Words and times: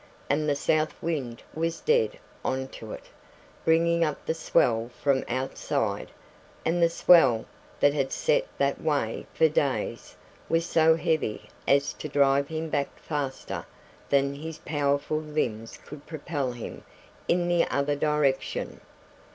and 0.31 0.49
the 0.49 0.55
south 0.55 0.95
wind 0.99 1.43
was 1.53 1.79
dead 1.79 2.17
on 2.43 2.67
to 2.67 2.91
it, 2.91 3.03
bringing 3.63 4.03
up 4.03 4.25
the 4.25 4.33
swell 4.33 4.89
from 4.99 5.23
outside; 5.29 6.09
and 6.65 6.81
the 6.81 6.89
swell, 6.89 7.45
that 7.79 7.93
had 7.93 8.11
set 8.11 8.47
that 8.57 8.81
way 8.81 9.27
for 9.31 9.47
days, 9.47 10.15
was 10.49 10.65
so 10.65 10.95
heavy 10.95 11.47
as 11.67 11.93
to 11.93 12.09
drive 12.09 12.47
him 12.47 12.67
back 12.67 12.97
faster 12.97 13.63
than 14.09 14.33
his 14.33 14.57
powerful 14.65 15.19
limbs 15.19 15.77
could 15.85 16.03
propel 16.07 16.53
him 16.53 16.83
in 17.27 17.47
the 17.47 17.63
other 17.67 17.95
direction. 17.95 18.81